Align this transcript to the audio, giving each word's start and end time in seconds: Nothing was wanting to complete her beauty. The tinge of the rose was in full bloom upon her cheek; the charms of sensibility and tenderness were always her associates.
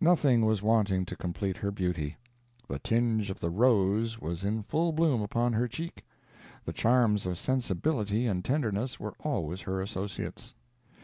Nothing 0.00 0.44
was 0.44 0.60
wanting 0.60 1.04
to 1.06 1.14
complete 1.14 1.58
her 1.58 1.70
beauty. 1.70 2.16
The 2.66 2.80
tinge 2.80 3.30
of 3.30 3.38
the 3.38 3.48
rose 3.48 4.20
was 4.20 4.42
in 4.42 4.64
full 4.64 4.90
bloom 4.90 5.22
upon 5.22 5.52
her 5.52 5.68
cheek; 5.68 6.04
the 6.64 6.72
charms 6.72 7.26
of 7.26 7.38
sensibility 7.38 8.26
and 8.26 8.44
tenderness 8.44 8.98
were 8.98 9.14
always 9.20 9.60
her 9.60 9.80
associates. 9.80 10.56